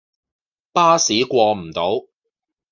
[0.73, 2.05] 巴士過唔到